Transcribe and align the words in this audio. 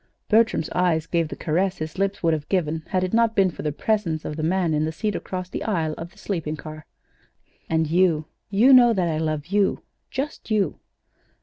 Bertram's 0.29 0.67
eyes 0.71 1.05
gave 1.05 1.27
the 1.27 1.35
caress 1.35 1.77
his 1.77 1.99
lips 1.99 2.23
would 2.23 2.33
have 2.33 2.49
given 2.49 2.81
had 2.87 3.03
it 3.03 3.13
not 3.13 3.35
been 3.35 3.51
for 3.51 3.61
the 3.61 3.71
presence 3.71 4.25
of 4.25 4.35
the 4.35 4.41
man 4.41 4.73
in 4.73 4.83
the 4.83 4.91
seat 4.91 5.13
across 5.13 5.47
the 5.47 5.61
aisle 5.63 5.93
of 5.95 6.11
the 6.11 6.17
sleeping 6.17 6.55
car. 6.55 6.87
"And 7.69 7.85
you 7.87 8.25
you 8.49 8.73
know 8.73 8.87
now 8.87 8.93
that 8.93 9.07
I 9.07 9.19
love 9.19 9.45
you 9.45 9.83
just 10.09 10.49
you?" 10.49 10.79